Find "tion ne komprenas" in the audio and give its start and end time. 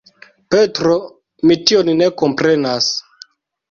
1.69-2.93